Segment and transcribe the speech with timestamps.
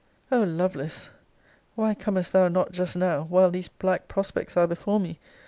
[0.31, 1.11] O Lovelace!
[1.75, 5.19] why comest thou not just now, while these black prospects are before me?